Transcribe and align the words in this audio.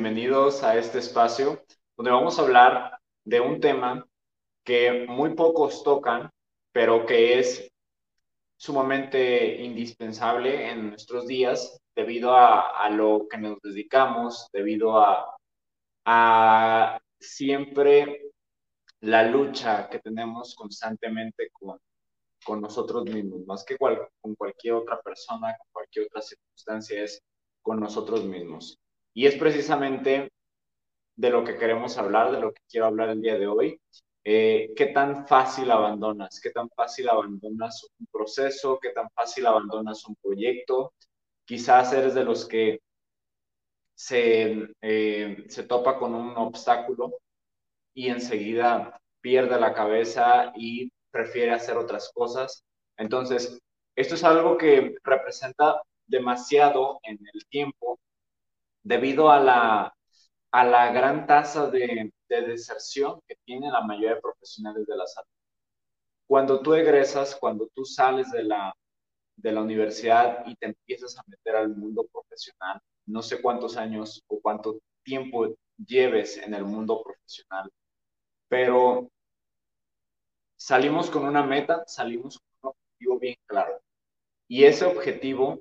Bienvenidos 0.00 0.62
a 0.62 0.78
este 0.78 1.00
espacio 1.00 1.64
donde 1.96 2.12
vamos 2.12 2.38
a 2.38 2.42
hablar 2.42 3.00
de 3.24 3.40
un 3.40 3.58
tema 3.60 4.06
que 4.62 5.06
muy 5.08 5.34
pocos 5.34 5.82
tocan, 5.82 6.30
pero 6.70 7.04
que 7.04 7.40
es 7.40 7.68
sumamente 8.56 9.60
indispensable 9.60 10.70
en 10.70 10.90
nuestros 10.90 11.26
días 11.26 11.80
debido 11.96 12.32
a, 12.32 12.88
lo 12.90 13.26
que 13.28 13.38
nos 13.38 13.58
dedicamos, 13.60 14.48
debido 14.52 15.04
a, 16.04 17.00
siempre 17.18 18.30
la 19.00 19.24
lucha 19.24 19.88
que 19.88 19.98
tenemos 19.98 20.54
constantemente 20.54 21.50
con, 21.50 21.76
con 22.44 22.60
nosotros 22.60 23.04
mismos, 23.06 23.44
más 23.46 23.64
que 23.64 23.76
con 23.76 24.36
cualquier 24.36 24.74
otra 24.74 25.00
persona, 25.00 25.56
con 25.58 25.66
cualquier 25.72 26.06
otra 26.06 26.22
circunstancia, 26.22 27.02
es 27.02 27.20
con 27.62 27.80
nosotros 27.80 28.24
mismos. 28.24 28.78
Y 29.14 29.26
es 29.26 29.36
precisamente 29.36 30.30
de 31.16 31.30
lo 31.30 31.44
que 31.44 31.56
queremos 31.56 31.98
hablar, 31.98 32.30
de 32.32 32.40
lo 32.40 32.52
que 32.52 32.62
quiero 32.68 32.86
hablar 32.86 33.10
el 33.10 33.20
día 33.20 33.38
de 33.38 33.46
hoy. 33.46 33.80
Eh, 34.24 34.70
¿Qué 34.76 34.86
tan 34.86 35.26
fácil 35.26 35.70
abandonas? 35.70 36.40
¿Qué 36.40 36.50
tan 36.50 36.68
fácil 36.70 37.08
abandonas 37.08 37.86
un 37.98 38.06
proceso? 38.12 38.78
¿Qué 38.80 38.90
tan 38.90 39.10
fácil 39.10 39.46
abandonas 39.46 40.04
un 40.06 40.16
proyecto? 40.22 40.92
Quizás 41.44 41.92
eres 41.92 42.14
de 42.14 42.24
los 42.24 42.46
que 42.46 42.80
se, 43.94 44.68
eh, 44.80 45.44
se 45.48 45.62
topa 45.64 45.98
con 45.98 46.14
un 46.14 46.36
obstáculo 46.36 47.18
y 47.94 48.08
enseguida 48.08 49.00
pierde 49.20 49.58
la 49.58 49.74
cabeza 49.74 50.52
y 50.56 50.92
prefiere 51.10 51.52
hacer 51.52 51.76
otras 51.76 52.12
cosas. 52.14 52.62
Entonces, 52.96 53.58
esto 53.96 54.14
es 54.14 54.24
algo 54.24 54.56
que 54.56 54.94
representa 55.02 55.82
demasiado 56.06 57.00
en 57.02 57.18
el 57.34 57.46
tiempo 57.48 57.98
debido 58.82 59.30
a 59.30 59.40
la, 59.40 59.94
a 60.52 60.64
la 60.64 60.92
gran 60.92 61.26
tasa 61.26 61.70
de, 61.70 62.12
de 62.28 62.42
deserción 62.42 63.20
que 63.26 63.36
tienen 63.44 63.72
la 63.72 63.82
mayoría 63.82 64.16
de 64.16 64.20
profesionales 64.22 64.86
de 64.86 64.96
la 64.96 65.06
salud. 65.06 65.28
Cuando 66.26 66.60
tú 66.60 66.74
egresas, 66.74 67.34
cuando 67.36 67.68
tú 67.74 67.84
sales 67.84 68.30
de 68.30 68.44
la, 68.44 68.74
de 69.36 69.52
la 69.52 69.62
universidad 69.62 70.44
y 70.46 70.56
te 70.56 70.66
empiezas 70.66 71.18
a 71.18 71.22
meter 71.26 71.56
al 71.56 71.70
mundo 71.76 72.06
profesional, 72.12 72.80
no 73.06 73.22
sé 73.22 73.42
cuántos 73.42 73.76
años 73.76 74.22
o 74.28 74.40
cuánto 74.40 74.80
tiempo 75.02 75.48
lleves 75.78 76.38
en 76.38 76.54
el 76.54 76.64
mundo 76.64 77.02
profesional, 77.02 77.70
pero 78.48 79.10
salimos 80.56 81.10
con 81.10 81.24
una 81.24 81.42
meta, 81.42 81.84
salimos 81.86 82.38
con 82.38 82.70
un 82.70 82.76
objetivo 82.76 83.18
bien 83.18 83.36
claro. 83.46 83.80
Y 84.48 84.64
ese 84.64 84.86
objetivo 84.86 85.60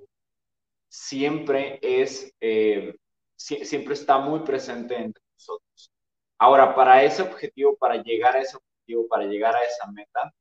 siempre 0.89 1.79
es, 1.81 2.33
eh, 2.41 2.95
siempre 3.37 3.93
está 3.93 4.17
muy 4.17 4.41
presente 4.41 4.95
entre 4.95 5.23
nosotros. 5.33 5.91
Ahora, 6.39 6.75
para 6.75 7.03
ese 7.03 7.21
objetivo, 7.21 7.75
para 7.77 8.01
llegar 8.01 8.35
a 8.35 8.41
ese 8.41 8.57
objetivo, 8.57 9.07
para 9.07 9.25
llegar 9.25 9.55
a 9.55 9.63
esa 9.63 9.89
meta, 9.91 10.33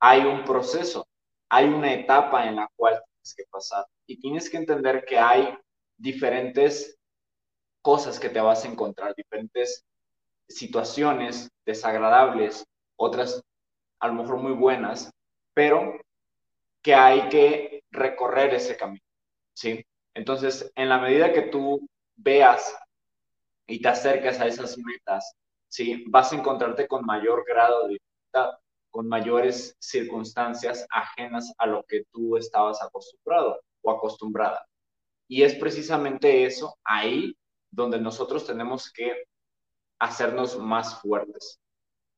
hay 0.00 0.22
un 0.24 0.44
proceso, 0.44 1.06
hay 1.48 1.66
una 1.66 1.92
etapa 1.92 2.46
en 2.46 2.56
la 2.56 2.68
cual 2.76 3.00
tienes 3.04 3.34
que 3.34 3.44
pasar 3.50 3.86
y 4.06 4.20
tienes 4.20 4.50
que 4.50 4.56
entender 4.56 5.04
que 5.04 5.18
hay 5.18 5.56
diferentes 5.96 6.96
cosas 7.82 8.18
que 8.18 8.28
te 8.28 8.40
vas 8.40 8.64
a 8.64 8.68
encontrar, 8.68 9.14
diferentes 9.14 9.84
situaciones 10.48 11.48
desagradables, 11.64 12.64
otras 12.96 13.42
a 14.00 14.08
lo 14.08 14.14
mejor 14.14 14.36
muy 14.38 14.52
buenas, 14.52 15.10
pero 15.54 15.98
que 16.82 16.94
hay 16.94 17.28
que 17.28 17.84
recorrer 17.90 18.54
ese 18.54 18.76
camino, 18.76 19.04
¿sí? 19.54 19.84
Entonces, 20.14 20.70
en 20.76 20.88
la 20.88 20.98
medida 20.98 21.32
que 21.32 21.42
tú 21.42 21.88
veas 22.16 22.76
y 23.66 23.80
te 23.80 23.88
acercas 23.88 24.40
a 24.40 24.46
esas 24.46 24.76
metas, 24.78 25.34
¿sí? 25.68 26.04
Vas 26.08 26.32
a 26.32 26.36
encontrarte 26.36 26.86
con 26.86 27.04
mayor 27.04 27.44
grado 27.46 27.86
de 27.86 27.94
dificultad, 27.94 28.58
con 28.90 29.08
mayores 29.08 29.76
circunstancias 29.78 30.86
ajenas 30.90 31.52
a 31.58 31.66
lo 31.66 31.84
que 31.84 32.04
tú 32.12 32.36
estabas 32.36 32.82
acostumbrado 32.82 33.60
o 33.82 33.90
acostumbrada. 33.90 34.66
Y 35.28 35.42
es 35.42 35.54
precisamente 35.56 36.44
eso 36.44 36.78
ahí 36.84 37.36
donde 37.70 38.00
nosotros 38.00 38.46
tenemos 38.46 38.90
que 38.92 39.24
hacernos 39.98 40.58
más 40.58 41.00
fuertes. 41.00 41.60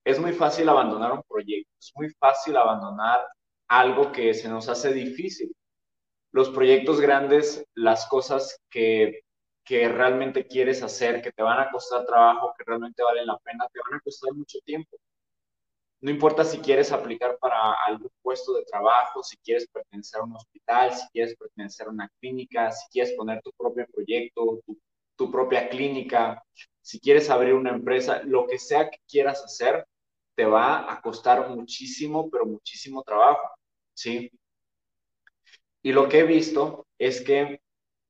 Es 0.04 0.20
muy 0.20 0.32
fácil 0.32 0.68
abandonar 0.68 1.12
un 1.12 1.22
proyecto, 1.22 1.70
es 1.78 1.92
muy 1.96 2.10
fácil 2.10 2.56
abandonar 2.56 3.26
algo 3.68 4.12
que 4.12 4.32
se 4.34 4.48
nos 4.48 4.68
hace 4.68 4.92
difícil. 4.92 5.54
Los 6.32 6.50
proyectos 6.50 7.00
grandes, 7.00 7.64
las 7.74 8.06
cosas 8.06 8.58
que, 8.70 9.22
que 9.68 9.86
realmente 9.86 10.46
quieres 10.46 10.82
hacer, 10.82 11.20
que 11.20 11.30
te 11.30 11.42
van 11.42 11.60
a 11.60 11.70
costar 11.70 12.06
trabajo, 12.06 12.54
que 12.56 12.64
realmente 12.64 13.02
valen 13.02 13.26
la 13.26 13.36
pena, 13.38 13.68
te 13.70 13.78
van 13.84 13.98
a 13.98 14.02
costar 14.02 14.32
mucho 14.32 14.58
tiempo. 14.64 14.96
No 16.00 16.10
importa 16.10 16.42
si 16.42 16.56
quieres 16.58 16.90
aplicar 16.90 17.36
para 17.38 17.74
algún 17.86 18.10
puesto 18.22 18.54
de 18.54 18.64
trabajo, 18.64 19.22
si 19.22 19.36
quieres 19.36 19.68
pertenecer 19.68 20.20
a 20.20 20.24
un 20.24 20.36
hospital, 20.36 20.94
si 20.94 21.06
quieres 21.08 21.36
pertenecer 21.36 21.86
a 21.86 21.90
una 21.90 22.10
clínica, 22.18 22.72
si 22.72 22.88
quieres 22.90 23.12
poner 23.12 23.42
tu 23.42 23.52
propio 23.58 23.86
proyecto, 23.92 24.62
tu, 25.16 25.30
propia 25.30 25.68
clínica, 25.68 26.42
si 26.80 26.98
quieres 26.98 27.28
abrir 27.28 27.52
una 27.52 27.70
empresa, 27.70 28.22
lo 28.24 28.46
que 28.46 28.58
sea 28.58 28.88
que 28.88 28.98
quieras 29.06 29.44
hacer, 29.44 29.86
te 30.34 30.46
va 30.46 30.90
a 30.90 31.02
costar 31.02 31.50
muchísimo, 31.50 32.30
pero 32.30 32.46
muchísimo 32.46 33.02
trabajo, 33.02 33.50
¿sí? 33.92 34.30
Y 35.82 35.92
lo 35.92 36.08
que 36.08 36.20
he 36.20 36.24
visto 36.24 36.86
es 36.98 37.20
que 37.20 37.60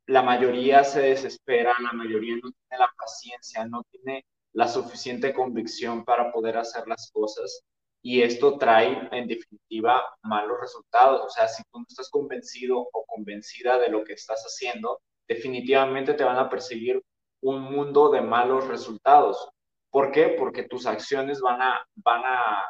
la 0.08 0.22
mayoría 0.22 0.84
se 0.84 1.02
desespera, 1.02 1.74
la 1.80 1.92
mayoría 1.92 2.34
no 2.36 2.50
tiene 2.50 2.78
la 2.78 2.90
paciencia, 2.98 3.66
no 3.66 3.82
tiene 3.90 4.24
la 4.54 4.66
suficiente 4.66 5.34
convicción 5.34 6.04
para 6.04 6.32
poder 6.32 6.56
hacer 6.56 6.88
las 6.88 7.10
cosas 7.12 7.62
y 8.02 8.22
esto 8.22 8.56
trae 8.56 9.06
en 9.12 9.28
definitiva 9.28 10.02
malos 10.22 10.58
resultados. 10.62 11.20
O 11.26 11.28
sea, 11.28 11.46
si 11.46 11.62
tú 11.64 11.80
no 11.80 11.84
estás 11.86 12.08
convencido 12.08 12.88
o 12.90 13.04
convencida 13.06 13.78
de 13.78 13.90
lo 13.90 14.02
que 14.02 14.14
estás 14.14 14.42
haciendo, 14.44 14.98
definitivamente 15.28 16.14
te 16.14 16.24
van 16.24 16.38
a 16.38 16.48
perseguir 16.48 17.02
un 17.42 17.60
mundo 17.60 18.10
de 18.10 18.22
malos 18.22 18.66
resultados. 18.66 19.50
¿Por 19.90 20.10
qué? 20.10 20.36
Porque 20.38 20.62
tus 20.62 20.86
acciones 20.86 21.40
van 21.42 21.60
a, 21.60 21.86
van 21.96 22.22
a, 22.24 22.64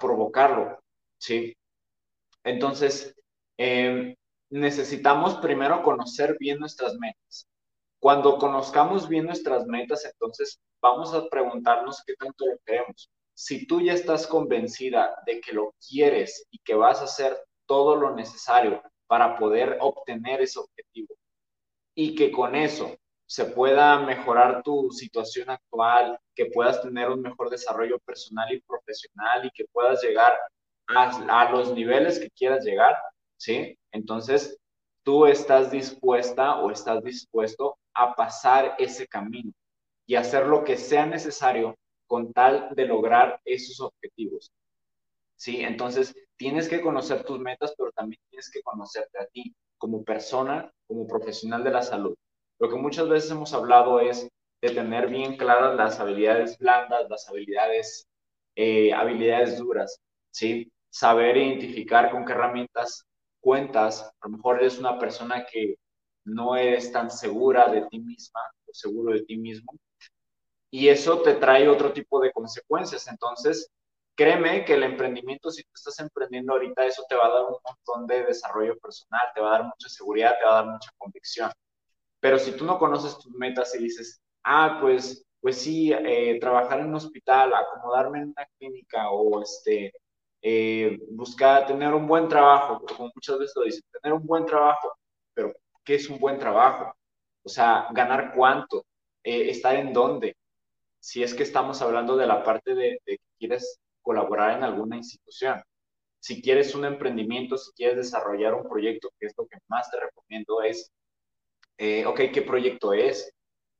provocarlo, 0.00 0.80
¿sí? 1.16 1.56
Entonces, 2.42 3.14
em, 3.56 4.16
necesitamos 4.50 5.36
primero 5.36 5.82
conocer 5.82 6.36
bien 6.38 6.58
nuestras 6.58 6.94
metas. 6.98 7.48
Cuando 8.00 8.38
conozcamos 8.38 9.08
bien 9.08 9.26
nuestras 9.26 9.66
metas, 9.66 10.04
entonces 10.04 10.60
vamos 10.80 11.14
a 11.14 11.28
preguntarnos 11.28 12.02
qué 12.06 12.14
tanto 12.14 12.46
lo 12.46 12.58
queremos. 12.64 13.10
Si 13.34 13.66
tú 13.66 13.80
ya 13.80 13.92
estás 13.92 14.26
convencida 14.26 15.14
de 15.26 15.40
que 15.40 15.52
lo 15.52 15.74
quieres 15.86 16.46
y 16.50 16.58
que 16.60 16.74
vas 16.74 17.00
a 17.00 17.04
hacer 17.04 17.36
todo 17.66 17.96
lo 17.96 18.14
necesario 18.14 18.82
para 19.06 19.36
poder 19.36 19.78
obtener 19.80 20.40
ese 20.40 20.58
objetivo 20.58 21.14
y 21.94 22.14
que 22.14 22.30
con 22.30 22.54
eso 22.54 22.96
se 23.26 23.44
pueda 23.46 23.98
mejorar 23.98 24.62
tu 24.62 24.90
situación 24.90 25.50
actual, 25.50 26.18
que 26.34 26.46
puedas 26.46 26.80
tener 26.80 27.08
un 27.10 27.22
mejor 27.22 27.50
desarrollo 27.50 27.98
personal 28.00 28.52
y 28.52 28.60
profesional 28.60 29.44
y 29.44 29.50
que 29.50 29.64
puedas 29.72 30.02
llegar 30.02 30.32
a, 30.88 31.50
los 31.50 31.72
niveles 31.72 32.20
que 32.20 32.30
quieras 32.30 32.64
llegar, 32.64 32.96
¿sí? 33.36 33.78
Entonces, 33.92 34.58
tú 35.02 35.26
estás 35.26 35.70
dispuesta 35.70 36.60
o 36.60 36.70
estás 36.70 37.02
dispuesto 37.02 37.78
a 37.94 38.14
pasar 38.14 38.74
ese 38.78 39.06
camino 39.06 39.52
y 40.06 40.16
hacer 40.16 40.46
lo 40.46 40.64
que 40.64 40.76
sea 40.76 41.06
necesario 41.06 41.76
con 42.06 42.32
tal 42.32 42.68
de 42.74 42.86
lograr 42.86 43.40
esos 43.44 43.80
objetivos. 43.80 44.52
¿Sí? 45.36 45.62
Entonces, 45.62 46.14
tienes 46.36 46.68
que 46.68 46.80
conocer 46.80 47.24
tus 47.24 47.38
metas, 47.38 47.74
pero 47.76 47.90
también 47.92 48.20
tienes 48.30 48.50
que 48.50 48.62
conocerte 48.62 49.18
a 49.18 49.26
ti 49.26 49.54
como 49.78 50.02
persona, 50.04 50.72
como 50.86 51.06
profesional 51.06 51.62
de 51.64 51.70
la 51.70 51.82
salud. 51.82 52.16
Lo 52.58 52.68
que 52.68 52.76
muchas 52.76 53.08
veces 53.08 53.30
hemos 53.30 53.52
hablado 53.52 54.00
es 54.00 54.28
de 54.62 54.70
tener 54.70 55.08
bien 55.08 55.36
claras 55.36 55.76
las 55.76 56.00
habilidades 56.00 56.58
blandas, 56.58 57.08
las 57.08 57.28
habilidades, 57.28 58.06
eh, 58.56 58.92
habilidades 58.92 59.58
duras, 59.58 60.00
¿sí? 60.30 60.72
Saber 60.90 61.36
identificar 61.36 62.10
con 62.10 62.24
qué 62.24 62.32
herramientas 62.32 63.05
cuentas. 63.46 64.02
A 64.02 64.26
lo 64.26 64.36
mejor 64.36 64.58
eres 64.58 64.76
una 64.76 64.98
persona 64.98 65.46
que 65.46 65.76
no 66.24 66.56
eres 66.56 66.90
tan 66.90 67.12
segura 67.12 67.68
de 67.68 67.82
ti 67.86 68.00
misma 68.00 68.40
o 68.66 68.74
seguro 68.74 69.14
de 69.14 69.22
ti 69.22 69.36
mismo. 69.36 69.72
Y 70.68 70.88
eso 70.88 71.22
te 71.22 71.34
trae 71.34 71.68
otro 71.68 71.92
tipo 71.92 72.20
de 72.20 72.32
consecuencias. 72.32 73.06
Entonces, 73.06 73.70
créeme 74.16 74.64
que 74.64 74.74
el 74.74 74.82
emprendimiento, 74.82 75.52
si 75.52 75.62
tú 75.62 75.70
estás 75.76 76.00
emprendiendo 76.00 76.54
ahorita, 76.54 76.84
eso 76.86 77.04
te 77.08 77.14
va 77.14 77.26
a 77.26 77.34
dar 77.34 77.44
un 77.44 77.58
montón 77.62 78.08
de 78.08 78.24
desarrollo 78.24 78.76
personal, 78.78 79.28
te 79.32 79.40
va 79.40 79.50
a 79.50 79.58
dar 79.58 79.64
mucha 79.64 79.88
seguridad, 79.88 80.36
te 80.40 80.44
va 80.44 80.50
a 80.50 80.62
dar 80.62 80.72
mucha 80.72 80.90
convicción. 80.98 81.52
Pero 82.18 82.40
si 82.40 82.50
tú 82.50 82.64
no 82.64 82.80
conoces 82.80 83.16
tus 83.16 83.32
metas 83.32 83.72
y 83.76 83.84
dices, 83.84 84.20
ah, 84.42 84.78
pues, 84.80 85.24
pues 85.40 85.56
sí, 85.56 85.92
eh, 85.92 86.40
trabajar 86.40 86.80
en 86.80 86.88
un 86.88 86.96
hospital, 86.96 87.54
acomodarme 87.54 88.22
en 88.22 88.28
una 88.30 88.48
clínica 88.58 89.08
o 89.10 89.40
este, 89.40 89.92
eh, 90.42 90.98
buscar 91.10 91.66
tener 91.66 91.94
un 91.94 92.06
buen 92.06 92.28
trabajo, 92.28 92.82
como 92.86 93.10
muchas 93.14 93.38
veces 93.38 93.56
lo 93.56 93.64
dicen, 93.64 93.82
tener 94.02 94.14
un 94.16 94.26
buen 94.26 94.46
trabajo, 94.46 94.96
pero 95.34 95.52
¿qué 95.84 95.96
es 95.96 96.08
un 96.08 96.18
buen 96.18 96.38
trabajo? 96.38 96.94
O 97.42 97.48
sea, 97.48 97.88
ganar 97.92 98.32
cuánto, 98.34 98.84
eh, 99.24 99.50
estar 99.50 99.76
en 99.76 99.92
dónde. 99.92 100.36
Si 101.00 101.22
es 101.22 101.34
que 101.34 101.42
estamos 101.44 101.82
hablando 101.82 102.16
de 102.16 102.26
la 102.26 102.42
parte 102.44 102.74
de, 102.74 103.00
que 103.04 103.18
quieres 103.38 103.78
colaborar 104.02 104.56
en 104.56 104.64
alguna 104.64 104.96
institución. 104.96 105.62
Si 106.20 106.42
quieres 106.42 106.74
un 106.74 106.84
emprendimiento, 106.84 107.56
si 107.56 107.72
quieres 107.72 107.96
desarrollar 107.96 108.54
un 108.54 108.68
proyecto, 108.68 109.10
que 109.18 109.26
es 109.26 109.34
lo 109.36 109.46
que 109.46 109.58
más 109.68 109.90
te 109.90 110.00
recomiendo, 110.00 110.62
es, 110.62 110.92
eh, 111.78 112.06
ok, 112.06 112.20
¿qué 112.32 112.42
proyecto 112.42 112.92
es? 112.92 113.32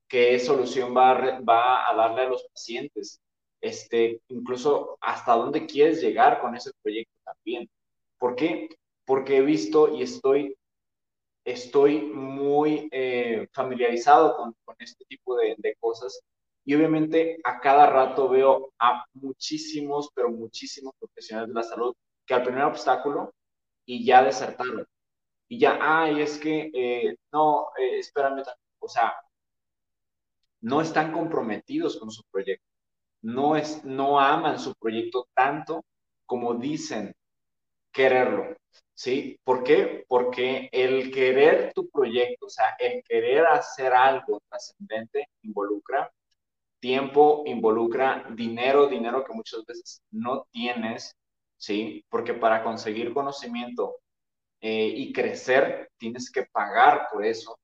¿Qué 0.08 0.38
solución 0.38 0.96
va 0.96 1.10
a, 1.12 1.40
va 1.40 1.90
a 1.90 1.94
darle 1.96 2.22
a 2.22 2.28
los 2.28 2.44
pacientes? 2.52 3.20
Este, 3.66 4.20
incluso 4.28 4.96
hasta 5.00 5.32
dónde 5.34 5.66
quieres 5.66 6.00
llegar 6.00 6.40
con 6.40 6.54
ese 6.54 6.70
proyecto 6.82 7.14
también. 7.24 7.68
¿Por 8.18 8.36
qué? 8.36 8.68
Porque 9.04 9.38
he 9.38 9.42
visto 9.42 9.92
y 9.94 10.02
estoy, 10.02 10.56
estoy 11.44 12.02
muy 12.02 12.88
eh, 12.92 13.48
familiarizado 13.52 14.36
con, 14.36 14.54
con, 14.64 14.76
este 14.78 15.04
tipo 15.06 15.36
de, 15.36 15.56
de 15.58 15.74
cosas 15.80 16.20
y 16.64 16.74
obviamente 16.74 17.38
a 17.44 17.60
cada 17.60 17.86
rato 17.88 18.28
veo 18.28 18.72
a 18.78 19.04
muchísimos, 19.14 20.10
pero 20.14 20.30
muchísimos 20.30 20.94
profesionales 20.98 21.48
de 21.48 21.54
la 21.54 21.62
salud 21.62 21.94
que 22.24 22.34
al 22.34 22.44
primer 22.44 22.64
obstáculo 22.64 23.32
y 23.84 24.04
ya 24.04 24.22
desertaron. 24.22 24.86
Y 25.48 25.58
ya, 25.58 25.78
ay, 25.80 26.20
es 26.22 26.38
que, 26.38 26.70
eh, 26.74 27.16
no, 27.32 27.68
eh, 27.78 27.98
espérame, 27.98 28.42
o 28.80 28.88
sea, 28.88 29.14
no 30.60 30.80
están 30.80 31.12
comprometidos 31.12 31.98
con 31.98 32.10
su 32.10 32.22
proyecto. 32.30 32.75
No, 33.34 33.56
es, 33.56 33.84
no 33.84 34.20
aman 34.20 34.58
su 34.58 34.74
proyecto 34.74 35.26
tanto 35.34 35.84
como 36.26 36.54
dicen 36.54 37.12
quererlo. 37.92 38.56
¿Sí? 38.94 39.38
¿Por 39.44 39.62
qué? 39.64 40.04
Porque 40.08 40.68
el 40.72 41.12
querer 41.12 41.72
tu 41.74 41.88
proyecto, 41.90 42.46
o 42.46 42.50
sea, 42.50 42.76
el 42.78 43.02
querer 43.04 43.46
hacer 43.46 43.92
algo 43.92 44.40
trascendente 44.48 45.28
involucra 45.42 46.10
tiempo 46.80 47.42
involucra 47.46 48.26
dinero, 48.30 48.86
dinero 48.86 49.24
que 49.24 49.32
muchas 49.32 49.64
veces 49.66 50.02
no 50.10 50.46
tienes, 50.52 51.16
¿sí? 51.56 52.04
Porque 52.08 52.34
para 52.34 52.62
conseguir 52.62 53.12
conocimiento 53.12 53.96
eh, 54.60 54.86
y 54.88 55.12
crecer 55.12 55.90
tienes 55.98 56.30
que 56.30 56.44
pagar 56.46 57.08
por 57.12 57.24
eso. 57.24 57.58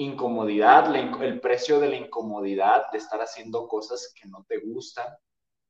Incomodidad, 0.00 0.94
el 0.96 1.40
precio 1.40 1.78
de 1.78 1.88
la 1.88 1.96
incomodidad 1.96 2.90
de 2.90 2.98
estar 2.98 3.20
haciendo 3.20 3.68
cosas 3.68 4.14
que 4.18 4.26
no 4.28 4.44
te 4.48 4.58
gustan, 4.58 5.06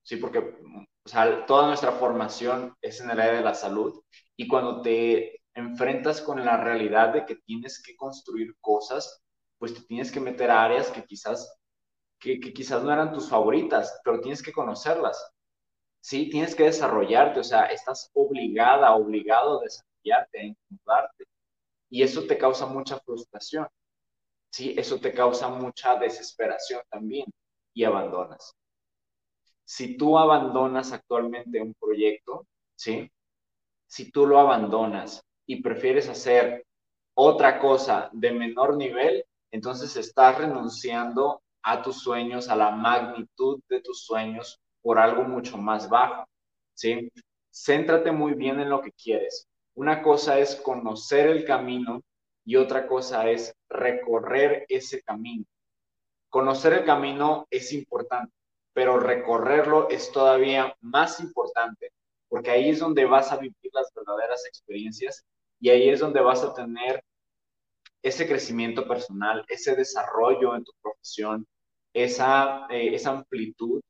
¿sí? 0.02 0.16
Porque 0.16 0.38
o 0.38 1.08
sea, 1.08 1.46
toda 1.46 1.66
nuestra 1.66 1.92
formación 1.92 2.76
es 2.80 3.00
en 3.00 3.10
el 3.10 3.20
área 3.20 3.38
de 3.38 3.44
la 3.44 3.54
salud 3.54 4.00
y 4.36 4.46
cuando 4.46 4.82
te 4.82 5.40
enfrentas 5.54 6.20
con 6.20 6.44
la 6.44 6.56
realidad 6.56 7.12
de 7.12 7.26
que 7.26 7.36
tienes 7.36 7.82
que 7.82 7.96
construir 7.96 8.54
cosas, 8.60 9.20
pues 9.58 9.74
te 9.74 9.80
tienes 9.82 10.12
que 10.12 10.20
meter 10.20 10.50
a 10.50 10.64
áreas 10.64 10.90
que 10.90 11.04
quizás 11.04 11.52
que, 12.20 12.38
quizás 12.38 12.82
no 12.84 12.92
eran 12.92 13.12
tus 13.12 13.28
favoritas, 13.28 14.00
pero 14.04 14.20
tienes 14.20 14.42
que 14.42 14.52
conocerlas. 14.52 15.32
Sí, 16.00 16.30
tienes 16.30 16.54
que 16.54 16.64
desarrollarte, 16.64 17.40
o 17.40 17.44
sea, 17.44 17.66
estás 17.66 18.10
obligada, 18.14 18.94
obligado 18.94 19.58
a 19.60 19.62
desarrollarte, 19.64 20.40
a 20.40 20.44
incomodarte. 20.44 21.24
Y 21.90 22.02
eso 22.02 22.26
te 22.26 22.38
causa 22.38 22.66
mucha 22.66 23.00
frustración. 23.00 23.66
Sí, 24.50 24.74
eso 24.76 24.98
te 24.98 25.12
causa 25.14 25.48
mucha 25.48 25.96
desesperación 25.96 26.82
también 26.90 27.26
y 27.72 27.84
abandonas. 27.84 28.54
Si 29.64 29.96
tú 29.96 30.18
abandonas 30.18 30.92
actualmente 30.92 31.62
un 31.62 31.74
proyecto, 31.74 32.46
¿sí? 32.74 33.10
Si 33.86 34.10
tú 34.10 34.26
lo 34.26 34.40
abandonas 34.40 35.22
y 35.46 35.62
prefieres 35.62 36.08
hacer 36.08 36.66
otra 37.14 37.60
cosa 37.60 38.10
de 38.12 38.32
menor 38.32 38.76
nivel, 38.76 39.24
entonces 39.52 39.96
estás 39.96 40.38
renunciando 40.38 41.42
a 41.62 41.82
tus 41.82 42.00
sueños, 42.02 42.48
a 42.48 42.56
la 42.56 42.70
magnitud 42.70 43.60
de 43.68 43.80
tus 43.80 44.04
sueños 44.04 44.58
por 44.82 44.98
algo 44.98 45.22
mucho 45.24 45.58
más 45.58 45.88
bajo, 45.88 46.26
¿sí? 46.74 47.10
Céntrate 47.52 48.10
muy 48.10 48.34
bien 48.34 48.58
en 48.60 48.70
lo 48.70 48.80
que 48.80 48.92
quieres. 48.92 49.46
Una 49.74 50.02
cosa 50.02 50.38
es 50.38 50.56
conocer 50.56 51.28
el 51.28 51.44
camino 51.44 52.02
y 52.44 52.56
otra 52.56 52.86
cosa 52.86 53.28
es 53.30 53.54
recorrer 53.68 54.66
ese 54.68 55.02
camino. 55.02 55.44
Conocer 56.28 56.72
el 56.72 56.84
camino 56.84 57.46
es 57.50 57.72
importante, 57.72 58.32
pero 58.72 58.98
recorrerlo 58.98 59.88
es 59.88 60.12
todavía 60.12 60.74
más 60.80 61.20
importante, 61.20 61.92
porque 62.28 62.50
ahí 62.50 62.70
es 62.70 62.78
donde 62.78 63.04
vas 63.04 63.32
a 63.32 63.36
vivir 63.36 63.70
las 63.72 63.92
verdaderas 63.94 64.46
experiencias 64.46 65.24
y 65.60 65.70
ahí 65.70 65.88
es 65.88 66.00
donde 66.00 66.20
vas 66.20 66.42
a 66.42 66.54
tener 66.54 67.02
ese 68.02 68.26
crecimiento 68.26 68.86
personal, 68.86 69.44
ese 69.48 69.74
desarrollo 69.74 70.54
en 70.54 70.64
tu 70.64 70.72
profesión, 70.80 71.46
esa, 71.92 72.66
eh, 72.70 72.94
esa 72.94 73.10
amplitud 73.10 73.80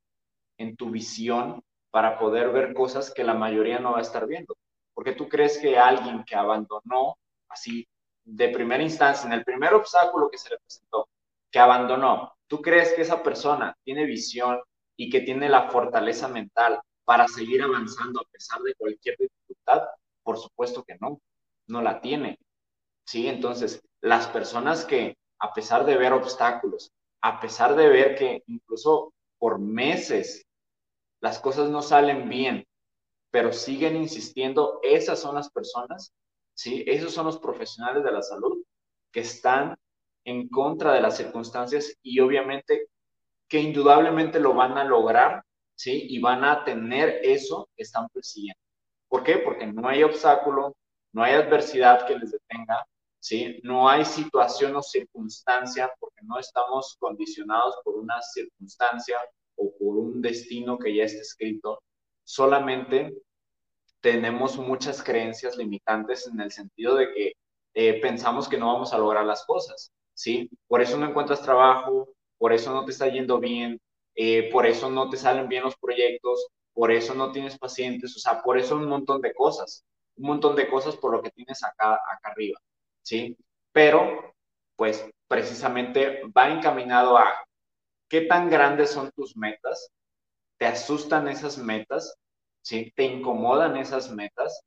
en 0.57 0.75
tu 0.75 0.89
visión 0.89 1.63
para 1.91 2.19
poder 2.19 2.51
ver 2.51 2.73
cosas 2.73 3.13
que 3.13 3.23
la 3.23 3.33
mayoría 3.33 3.79
no 3.79 3.93
va 3.93 3.99
a 3.99 4.03
estar 4.03 4.27
viendo. 4.27 4.55
Porque 4.93 5.13
tú 5.13 5.29
crees 5.29 5.57
que 5.57 5.77
alguien 5.77 6.23
que 6.25 6.35
abandonó 6.35 7.17
así 7.47 7.87
de 8.23 8.49
primera 8.49 8.83
instancia, 8.83 9.27
en 9.27 9.33
el 9.33 9.43
primer 9.43 9.73
obstáculo 9.73 10.29
que 10.29 10.37
se 10.37 10.49
le 10.49 10.57
presentó, 10.57 11.09
que 11.51 11.59
abandonó, 11.59 12.33
¿tú 12.47 12.61
crees 12.61 12.93
que 12.93 13.01
esa 13.01 13.21
persona 13.23 13.75
tiene 13.83 14.05
visión 14.05 14.59
y 14.95 15.09
que 15.09 15.21
tiene 15.21 15.49
la 15.49 15.69
fortaleza 15.69 16.27
mental 16.27 16.79
para 17.03 17.27
seguir 17.27 17.61
avanzando 17.61 18.21
a 18.21 18.29
pesar 18.31 18.61
de 18.61 18.75
cualquier 18.75 19.17
dificultad? 19.17 19.83
Por 20.23 20.37
supuesto 20.37 20.83
que 20.83 20.97
no, 20.99 21.19
no 21.67 21.81
la 21.81 21.99
tiene. 22.01 22.37
Sí, 23.05 23.27
entonces 23.27 23.81
las 24.01 24.27
personas 24.27 24.85
que 24.85 25.17
a 25.39 25.53
pesar 25.53 25.85
de 25.85 25.97
ver 25.97 26.13
obstáculos, 26.13 26.91
a 27.21 27.39
pesar 27.39 27.75
de 27.75 27.89
ver 27.89 28.15
que 28.15 28.43
incluso 28.47 29.13
por 29.39 29.59
meses 29.59 30.45
las 31.19 31.39
cosas 31.39 31.69
no 31.69 31.81
salen 31.81 32.29
bien, 32.29 32.65
pero 33.31 33.51
siguen 33.53 33.95
insistiendo, 33.95 34.79
esas 34.83 35.19
son 35.19 35.35
las 35.35 35.49
personas, 35.49 36.13
¿sí? 36.61 36.83
Esos 36.85 37.11
son 37.11 37.25
los 37.25 37.39
profesionales 37.39 38.03
de 38.03 38.11
la 38.11 38.21
salud 38.21 38.63
que 39.11 39.21
están 39.21 39.75
en 40.23 40.47
contra 40.47 40.93
de 40.93 41.01
las 41.01 41.17
circunstancias 41.17 41.97
y 42.03 42.19
obviamente 42.19 42.87
que 43.47 43.59
indudablemente 43.59 44.39
lo 44.39 44.53
van 44.53 44.77
a 44.77 44.83
lograr, 44.83 45.43
¿sí? 45.75 46.05
Y 46.07 46.19
van 46.19 46.43
a 46.43 46.63
tener 46.63 47.19
eso 47.23 47.67
que 47.75 47.81
están 47.81 48.07
persiguiendo. 48.09 48.61
¿Por 49.07 49.23
qué? 49.23 49.39
Porque 49.39 49.65
no 49.65 49.89
hay 49.89 50.03
obstáculo, 50.03 50.75
no 51.13 51.23
hay 51.23 51.33
adversidad 51.33 52.05
que 52.05 52.19
les 52.19 52.31
detenga, 52.31 52.85
¿sí? 53.19 53.59
No 53.63 53.89
hay 53.89 54.05
situación 54.05 54.75
o 54.75 54.83
circunstancia 54.83 55.91
porque 55.99 56.21
no 56.21 56.37
estamos 56.37 56.95
condicionados 56.99 57.75
por 57.83 57.95
una 57.95 58.21
circunstancia 58.21 59.17
o 59.55 59.73
por 59.79 59.97
un 59.97 60.21
destino 60.21 60.77
que 60.77 60.95
ya 60.95 61.05
está 61.05 61.21
escrito, 61.21 61.81
solamente 62.23 63.15
tenemos 64.01 64.57
muchas 64.57 65.03
creencias 65.03 65.57
limitantes 65.57 66.27
en 66.27 66.41
el 66.41 66.51
sentido 66.51 66.95
de 66.95 67.13
que 67.13 67.33
eh, 67.73 68.01
pensamos 68.01 68.49
que 68.49 68.57
no 68.57 68.67
vamos 68.73 68.93
a 68.93 68.97
lograr 68.97 69.25
las 69.25 69.45
cosas, 69.45 69.91
¿sí? 70.13 70.49
Por 70.67 70.81
eso 70.81 70.97
no 70.97 71.07
encuentras 71.07 71.41
trabajo, 71.41 72.09
por 72.37 72.53
eso 72.53 72.73
no 72.73 72.83
te 72.85 72.91
está 72.91 73.07
yendo 73.07 73.39
bien, 73.39 73.79
eh, 74.15 74.49
por 74.51 74.65
eso 74.65 74.89
no 74.89 75.09
te 75.09 75.17
salen 75.17 75.47
bien 75.47 75.63
los 75.63 75.77
proyectos, 75.77 76.47
por 76.73 76.91
eso 76.91 77.13
no 77.13 77.31
tienes 77.31 77.57
pacientes, 77.57 78.15
o 78.15 78.19
sea, 78.19 78.41
por 78.41 78.57
eso 78.57 78.75
un 78.75 78.87
montón 78.87 79.21
de 79.21 79.33
cosas, 79.33 79.85
un 80.17 80.27
montón 80.27 80.55
de 80.55 80.67
cosas 80.67 80.95
por 80.97 81.11
lo 81.13 81.21
que 81.21 81.31
tienes 81.31 81.63
acá, 81.63 81.93
acá 81.93 82.31
arriba. 82.31 82.59
¿sí? 83.01 83.37
Pero, 83.71 84.33
pues, 84.75 85.05
precisamente 85.27 86.21
va 86.35 86.49
encaminado 86.49 87.17
a 87.17 87.33
qué 88.09 88.21
tan 88.21 88.49
grandes 88.49 88.91
son 88.91 89.11
tus 89.11 89.37
metas, 89.37 89.89
te 90.57 90.65
asustan 90.65 91.27
esas 91.27 91.57
metas, 91.57 92.15
¿sí? 92.61 92.91
Te 92.95 93.03
incomodan 93.03 93.77
esas 93.77 94.11
metas, 94.11 94.63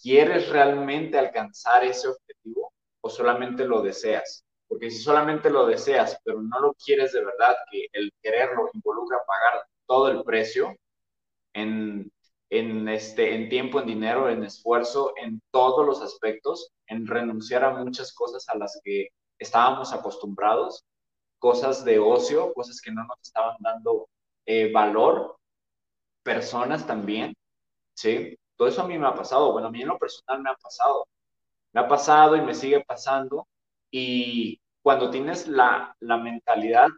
¿quieres 0.00 0.48
realmente 0.48 1.18
alcanzar 1.18 1.84
ese 1.84 2.08
objetivo 2.08 2.72
o 3.00 3.10
solamente 3.10 3.64
lo 3.64 3.82
deseas? 3.82 4.44
Porque 4.68 4.90
si 4.90 4.98
solamente 4.98 5.50
lo 5.50 5.66
deseas, 5.66 6.18
pero 6.24 6.42
no 6.42 6.60
lo 6.60 6.74
quieres 6.74 7.12
de 7.12 7.24
verdad, 7.24 7.56
que 7.70 7.86
el 7.92 8.12
quererlo 8.22 8.70
involucra 8.72 9.18
pagar 9.26 9.64
todo 9.86 10.08
el 10.08 10.22
precio, 10.22 10.76
en, 11.52 12.10
en, 12.50 12.88
este, 12.88 13.34
en 13.34 13.48
tiempo, 13.48 13.80
en 13.80 13.86
dinero, 13.86 14.28
en 14.28 14.44
esfuerzo, 14.44 15.12
en 15.16 15.40
todos 15.50 15.86
los 15.86 16.02
aspectos, 16.02 16.70
en 16.86 17.06
renunciar 17.06 17.64
a 17.64 17.70
muchas 17.74 18.12
cosas 18.12 18.48
a 18.48 18.56
las 18.56 18.80
que 18.84 19.08
estábamos 19.38 19.92
acostumbrados, 19.92 20.84
cosas 21.38 21.84
de 21.84 21.98
ocio, 21.98 22.52
cosas 22.54 22.80
que 22.80 22.92
no 22.92 23.04
nos 23.04 23.18
estaban 23.22 23.56
dando 23.60 24.08
eh, 24.46 24.70
valor, 24.72 25.38
personas 26.22 26.86
también, 26.86 27.34
¿sí? 27.94 28.36
Todo 28.56 28.68
eso 28.68 28.82
a 28.82 28.88
mí 28.88 28.98
me 28.98 29.06
ha 29.08 29.14
pasado, 29.14 29.52
bueno, 29.52 29.68
a 29.68 29.70
mí 29.70 29.82
en 29.82 29.88
lo 29.88 29.98
personal 29.98 30.42
me 30.42 30.50
ha 30.50 30.54
pasado, 30.54 31.06
me 31.72 31.80
ha 31.80 31.88
pasado 31.88 32.36
y 32.36 32.42
me 32.42 32.54
sigue 32.54 32.84
pasando, 32.84 33.46
y 33.90 34.60
cuando 34.82 35.10
tienes 35.10 35.48
la, 35.48 35.94
la 36.00 36.16
mentalidad 36.18 36.88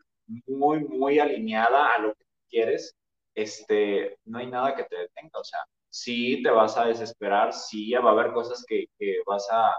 muy, 0.46 0.84
muy 0.84 1.18
alineada 1.18 1.94
a 1.94 1.98
lo 1.98 2.14
que 2.14 2.24
quieres, 2.50 2.94
este, 3.34 4.18
no 4.24 4.38
hay 4.38 4.46
nada 4.48 4.74
que 4.74 4.84
te 4.84 4.96
detenga, 4.96 5.38
o 5.40 5.44
sea, 5.44 5.60
sí 5.90 6.42
te 6.42 6.50
vas 6.50 6.76
a 6.78 6.86
desesperar, 6.86 7.52
sí 7.52 7.92
va 7.94 8.10
a 8.10 8.12
haber 8.12 8.32
cosas 8.32 8.64
que, 8.66 8.86
que 8.98 9.18
vas, 9.26 9.46
a, 9.50 9.72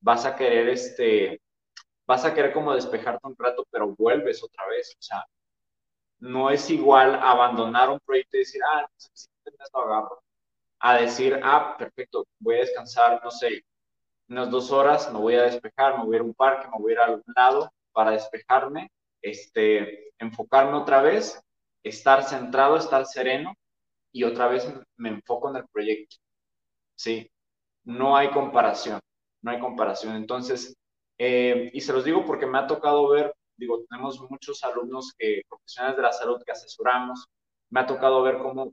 vas 0.00 0.24
a 0.26 0.36
querer, 0.36 0.68
este, 0.68 1.40
vas 2.06 2.24
a 2.24 2.34
querer 2.34 2.52
como 2.52 2.74
despejarte 2.74 3.26
un 3.26 3.36
rato, 3.38 3.64
pero 3.70 3.94
vuelves 3.96 4.42
otra 4.42 4.66
vez, 4.68 4.94
o 4.98 5.02
sea, 5.02 5.24
no 6.26 6.50
es 6.50 6.68
igual 6.70 7.14
abandonar 7.16 7.90
un 7.90 8.00
proyecto 8.00 8.36
y 8.36 8.40
decir, 8.40 8.60
ah, 8.64 8.86
necesito 8.92 9.32
esto 9.44 9.78
agarro, 9.78 10.22
a 10.80 10.96
decir, 10.98 11.40
ah, 11.42 11.76
perfecto, 11.78 12.26
voy 12.38 12.56
a 12.56 12.60
descansar, 12.60 13.20
no 13.24 13.30
sé, 13.30 13.64
unas 14.28 14.50
dos 14.50 14.70
horas, 14.72 15.12
me 15.12 15.18
voy 15.18 15.34
a 15.36 15.42
despejar, 15.42 15.98
me 15.98 16.04
voy 16.04 16.14
a 16.14 16.18
ir 16.18 16.22
a 16.22 16.24
un 16.24 16.34
parque, 16.34 16.68
me 16.68 16.78
voy 16.82 16.92
a 16.92 16.94
ir 16.94 17.00
a 17.00 17.04
algún 17.04 17.34
lado 17.36 17.72
para 17.92 18.10
despejarme, 18.12 18.90
este, 19.22 20.12
enfocarme 20.18 20.74
otra 20.74 21.02
vez, 21.02 21.40
estar 21.82 22.24
centrado, 22.24 22.76
estar 22.76 23.06
sereno 23.06 23.54
y 24.12 24.24
otra 24.24 24.48
vez 24.48 24.66
me 24.96 25.10
enfoco 25.10 25.50
en 25.50 25.56
el 25.56 25.68
proyecto. 25.68 26.16
Sí, 26.94 27.30
no 27.84 28.16
hay 28.16 28.30
comparación, 28.30 29.00
no 29.42 29.50
hay 29.50 29.60
comparación. 29.60 30.16
Entonces, 30.16 30.76
eh, 31.18 31.70
y 31.72 31.80
se 31.80 31.92
los 31.92 32.04
digo 32.04 32.24
porque 32.24 32.46
me 32.46 32.58
ha 32.58 32.66
tocado 32.66 33.08
ver, 33.10 33.34
digo, 33.56 33.84
tenemos 33.88 34.20
muchos 34.30 34.62
alumnos 34.64 35.12
que, 35.18 35.42
profesionales 35.48 35.96
de 35.96 36.02
la 36.02 36.12
salud 36.12 36.42
que 36.44 36.52
asesoramos, 36.52 37.26
me 37.70 37.80
ha 37.80 37.86
tocado 37.86 38.22
ver 38.22 38.38
cómo 38.38 38.72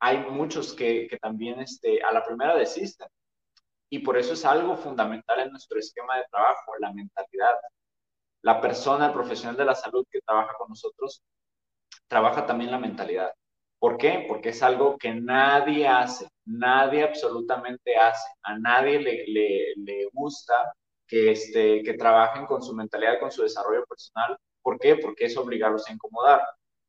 hay 0.00 0.18
muchos 0.18 0.74
que, 0.74 1.06
que 1.08 1.18
también 1.18 1.60
este, 1.60 2.02
a 2.02 2.12
la 2.12 2.24
primera 2.24 2.56
desisten. 2.56 3.08
Y 3.90 4.00
por 4.00 4.16
eso 4.16 4.32
es 4.32 4.44
algo 4.44 4.76
fundamental 4.76 5.40
en 5.40 5.50
nuestro 5.50 5.78
esquema 5.78 6.16
de 6.16 6.24
trabajo, 6.30 6.72
la 6.80 6.92
mentalidad. 6.92 7.54
La 8.42 8.60
persona, 8.60 9.06
el 9.06 9.12
profesional 9.12 9.56
de 9.56 9.64
la 9.64 9.74
salud 9.74 10.04
que 10.10 10.20
trabaja 10.22 10.54
con 10.58 10.70
nosotros, 10.70 11.22
trabaja 12.08 12.46
también 12.46 12.70
la 12.70 12.78
mentalidad. 12.78 13.32
¿Por 13.78 13.98
qué? 13.98 14.24
Porque 14.28 14.50
es 14.50 14.62
algo 14.62 14.96
que 14.96 15.14
nadie 15.14 15.86
hace, 15.86 16.28
nadie 16.46 17.02
absolutamente 17.04 17.96
hace, 17.96 18.28
a 18.42 18.58
nadie 18.58 18.98
le, 18.98 19.24
le, 19.26 19.74
le 19.76 20.08
gusta 20.12 20.72
que, 21.12 21.30
este, 21.32 21.82
que 21.82 21.92
trabajen 21.92 22.46
con 22.46 22.62
su 22.62 22.74
mentalidad, 22.74 23.20
con 23.20 23.30
su 23.30 23.42
desarrollo 23.42 23.84
personal. 23.84 24.34
¿Por 24.62 24.78
qué? 24.78 24.96
Porque 24.96 25.26
es 25.26 25.36
obligarlos 25.36 25.86
a 25.86 25.92
incomodar. 25.92 26.40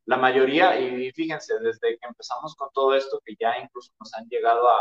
La 0.05 0.15
mayoría, 0.15 0.79
y 0.79 1.11
fíjense, 1.11 1.59
desde 1.59 1.97
que 1.97 2.07
empezamos 2.07 2.55
con 2.55 2.69
todo 2.73 2.95
esto, 2.95 3.19
que 3.25 3.35
ya 3.37 3.59
incluso 3.59 3.91
nos 3.99 4.13
han 4.13 4.25
llegado 4.29 4.69
a, 4.69 4.79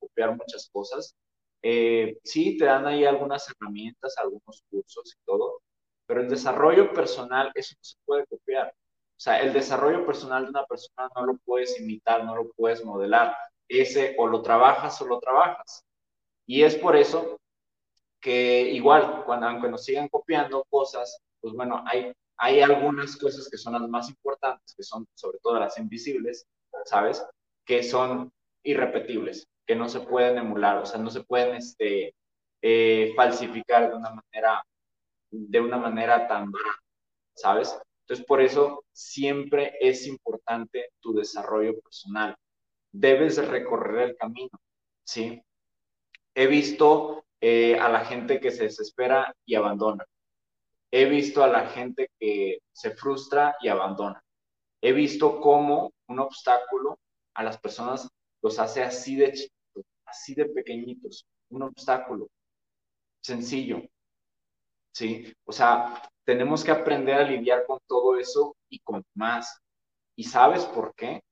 copiar 0.00 0.36
muchas 0.36 0.68
cosas, 0.72 1.14
eh, 1.62 2.18
sí, 2.24 2.56
te 2.58 2.64
dan 2.64 2.84
ahí 2.84 3.04
algunas 3.04 3.48
herramientas, 3.48 4.16
algunos 4.18 4.64
cursos 4.68 5.14
y 5.14 5.24
todo, 5.24 5.60
pero 6.06 6.22
el 6.22 6.28
desarrollo 6.28 6.92
personal, 6.92 7.52
eso 7.54 7.76
no 7.76 7.84
se 7.84 7.96
puede 8.04 8.26
copiar. 8.26 8.70
O 8.70 9.20
sea, 9.20 9.40
el 9.40 9.52
desarrollo 9.52 10.04
personal 10.04 10.44
de 10.44 10.50
una 10.50 10.64
persona 10.64 11.08
no 11.14 11.26
lo 11.26 11.38
puedes 11.44 11.78
imitar, 11.80 12.24
no 12.24 12.34
lo 12.34 12.50
puedes 12.56 12.84
modelar. 12.84 13.36
Ese 13.68 14.16
o 14.18 14.26
lo 14.26 14.42
trabajas 14.42 15.00
o 15.00 15.06
lo 15.06 15.20
trabajas. 15.20 15.84
Y 16.46 16.64
es 16.64 16.74
por 16.74 16.96
eso 16.96 17.39
que 18.20 18.62
igual, 18.62 19.24
cuando, 19.24 19.46
aunque 19.46 19.68
nos 19.68 19.84
sigan 19.84 20.08
copiando 20.08 20.64
cosas, 20.68 21.20
pues 21.40 21.54
bueno, 21.54 21.82
hay, 21.86 22.12
hay 22.36 22.60
algunas 22.60 23.16
cosas 23.16 23.48
que 23.48 23.56
son 23.56 23.74
las 23.74 23.88
más 23.88 24.08
importantes, 24.08 24.74
que 24.74 24.82
son 24.82 25.06
sobre 25.14 25.38
todo 25.38 25.58
las 25.58 25.78
invisibles, 25.78 26.46
¿sabes? 26.84 27.24
Que 27.64 27.82
son 27.82 28.32
irrepetibles, 28.62 29.46
que 29.66 29.74
no 29.74 29.88
se 29.88 30.00
pueden 30.00 30.38
emular, 30.38 30.78
o 30.78 30.86
sea, 30.86 31.00
no 31.00 31.10
se 31.10 31.22
pueden 31.24 31.56
este, 31.56 32.14
eh, 32.62 33.12
falsificar 33.16 33.90
de 33.90 33.96
una 33.96 34.10
manera, 34.10 34.62
de 35.30 35.60
una 35.60 35.78
manera 35.78 36.28
tan 36.28 36.52
¿sabes? 37.34 37.78
Entonces, 38.02 38.26
por 38.26 38.42
eso 38.42 38.84
siempre 38.92 39.76
es 39.80 40.06
importante 40.06 40.90
tu 41.00 41.14
desarrollo 41.14 41.80
personal. 41.80 42.36
Debes 42.92 43.36
recorrer 43.46 44.10
el 44.10 44.16
camino, 44.16 44.50
¿sí? 45.04 45.42
He 46.34 46.46
visto 46.46 47.24
eh, 47.40 47.78
a 47.78 47.88
la 47.88 48.04
gente 48.04 48.40
que 48.40 48.50
se 48.50 48.64
desespera 48.64 49.34
y 49.46 49.54
abandona. 49.54 50.04
He 50.90 51.04
visto 51.06 51.42
a 51.42 51.48
la 51.48 51.66
gente 51.68 52.10
que 52.18 52.58
se 52.72 52.90
frustra 52.90 53.56
y 53.60 53.68
abandona. 53.68 54.22
He 54.82 54.92
visto 54.92 55.40
cómo 55.40 55.92
un 56.08 56.18
obstáculo 56.18 56.98
a 57.34 57.42
las 57.42 57.58
personas 57.58 58.08
los 58.42 58.58
hace 58.58 58.82
así 58.82 59.16
de 59.16 59.32
chiquitos, 59.32 59.84
así 60.04 60.34
de 60.34 60.46
pequeñitos. 60.46 61.26
Un 61.50 61.62
obstáculo 61.62 62.28
sencillo. 63.22 63.82
¿Sí? 64.92 65.32
O 65.44 65.52
sea, 65.52 66.02
tenemos 66.24 66.64
que 66.64 66.72
aprender 66.72 67.16
a 67.16 67.22
lidiar 67.22 67.64
con 67.66 67.78
todo 67.86 68.18
eso 68.18 68.56
y 68.68 68.80
con 68.80 69.04
más. 69.14 69.60
¿Y 70.16 70.24
sabes 70.24 70.64
por 70.64 70.94
qué? 70.94 71.22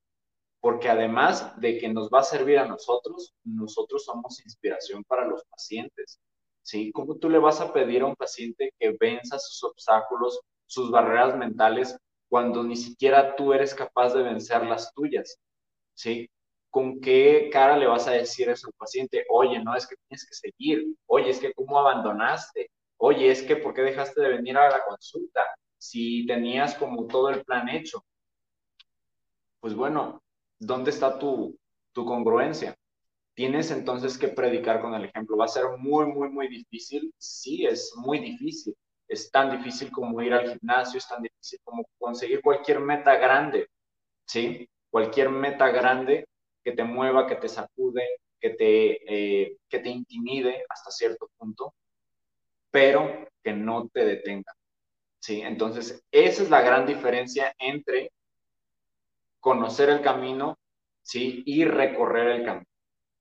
Porque 0.61 0.89
además 0.89 1.59
de 1.59 1.77
que 1.77 1.89
nos 1.89 2.09
va 2.09 2.19
a 2.19 2.23
servir 2.23 2.59
a 2.59 2.67
nosotros, 2.67 3.33
nosotros 3.43 4.03
somos 4.03 4.43
inspiración 4.43 5.03
para 5.03 5.25
los 5.25 5.43
pacientes. 5.45 6.19
¿sí? 6.61 6.91
¿Cómo 6.91 7.15
tú 7.15 7.29
le 7.29 7.39
vas 7.39 7.61
a 7.61 7.71
pedir 7.71 8.01
a 8.01 8.07
un 8.07 8.15
paciente 8.15 8.73
que 8.77 8.95
venza 8.99 9.39
sus 9.39 9.63
obstáculos, 9.63 10.41
sus 10.65 10.91
barreras 10.91 11.37
mentales, 11.37 11.97
cuando 12.27 12.63
ni 12.63 12.75
siquiera 12.75 13.35
tú 13.35 13.53
eres 13.53 13.73
capaz 13.73 14.13
de 14.13 14.23
vencer 14.23 14.65
las 14.65 14.93
tuyas? 14.93 15.39
¿sí? 15.93 16.29
¿Con 16.69 16.99
qué 16.99 17.49
cara 17.51 17.77
le 17.77 17.87
vas 17.87 18.07
a 18.07 18.11
decir 18.11 18.49
eso 18.49 18.67
al 18.67 18.73
paciente? 18.73 19.25
Oye, 19.29 19.63
no, 19.63 19.75
es 19.75 19.87
que 19.87 19.95
tienes 20.07 20.27
que 20.27 20.35
seguir. 20.35 20.85
Oye, 21.07 21.29
es 21.29 21.39
que 21.39 21.53
cómo 21.53 21.79
abandonaste. 21.79 22.69
Oye, 22.97 23.31
es 23.31 23.41
que 23.43 23.55
¿por 23.55 23.73
qué 23.73 23.81
dejaste 23.81 24.21
de 24.21 24.29
venir 24.29 24.57
a 24.57 24.69
la 24.69 24.83
consulta? 24.85 25.41
Si 25.77 26.25
tenías 26.27 26.75
como 26.75 27.07
todo 27.07 27.29
el 27.29 27.43
plan 27.43 27.69
hecho. 27.69 28.03
Pues 29.61 29.73
bueno, 29.73 30.21
¿dónde 30.59 30.91
está 30.91 31.17
tu, 31.19 31.57
tu 31.93 32.05
congruencia? 32.05 32.75
Tienes 33.33 33.71
entonces 33.71 34.17
que 34.17 34.27
predicar 34.29 34.81
con 34.81 34.93
el 34.93 35.05
ejemplo. 35.05 35.37
¿Va 35.37 35.45
a 35.45 35.47
ser 35.47 35.65
muy, 35.77 36.07
muy, 36.07 36.29
muy 36.29 36.47
difícil? 36.49 37.13
Sí, 37.17 37.65
es 37.65 37.93
muy 37.95 38.19
difícil. 38.19 38.75
Es 39.07 39.31
tan 39.31 39.51
difícil 39.51 39.91
como 39.91 40.21
ir 40.21 40.33
al 40.33 40.49
gimnasio, 40.51 40.97
es 40.97 41.07
tan 41.07 41.21
difícil 41.23 41.59
como 41.63 41.85
conseguir 41.97 42.41
cualquier 42.41 42.79
meta 42.79 43.15
grande, 43.15 43.69
¿sí? 44.25 44.69
Cualquier 44.91 45.29
meta 45.29 45.69
grande 45.69 46.27
que 46.63 46.73
te 46.73 46.83
mueva, 46.83 47.27
que 47.27 47.35
te 47.35 47.49
sacude, 47.49 48.03
que 48.39 48.51
te, 48.51 49.43
eh, 49.45 49.57
que 49.69 49.79
te 49.79 49.89
intimide 49.89 50.65
hasta 50.69 50.91
cierto 50.91 51.29
punto, 51.37 51.73
pero 52.71 53.27
que 53.43 53.53
no 53.53 53.89
te 53.89 54.05
detenga, 54.05 54.53
¿sí? 55.19 55.41
Entonces, 55.41 56.03
esa 56.11 56.43
es 56.43 56.49
la 56.49 56.61
gran 56.61 56.85
diferencia 56.85 57.53
entre 57.59 58.11
conocer 59.39 59.89
el 59.89 60.01
camino, 60.01 60.57
¿sí? 61.01 61.43
Y 61.45 61.65
recorrer 61.65 62.27
el 62.27 62.45
camino. 62.45 62.65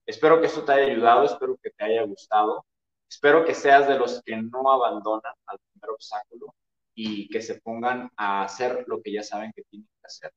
Espero 0.06 0.40
que 0.40 0.46
esto 0.46 0.64
te 0.64 0.72
haya 0.72 0.92
ayudado, 0.92 1.25
espero 1.25 1.56
que 1.62 1.70
te 1.70 1.84
haya 1.84 2.02
gustado, 2.02 2.64
espero 3.08 3.44
que 3.44 3.54
seas 3.54 3.87
de 3.88 3.98
los 3.98 4.22
que 4.22 4.37
no 4.37 4.70
abandonan 4.70 5.34
al 5.46 5.58
primer 5.72 5.90
obstáculo 5.90 6.54
y 6.94 7.28
que 7.28 7.42
se 7.42 7.60
pongan 7.60 8.10
a 8.16 8.42
hacer 8.42 8.84
lo 8.88 9.02
que 9.02 9.12
ya 9.12 9.22
saben 9.22 9.52
que 9.54 9.62
tienen 9.64 9.88
que 10.00 10.06
hacer. 10.06 10.32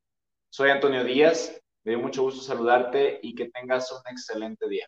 Soy 0.50 0.69
Antonio 0.69 1.03
Díaz, 1.03 1.59
me 1.83 1.93
dio 1.93 2.00
mucho 2.00 2.23
gusto 2.23 2.41
saludarte 2.41 3.19
y 3.23 3.33
que 3.33 3.50
tengas 3.50 3.91
un 3.91 4.01
excelente 4.11 4.67
día. 4.67 4.88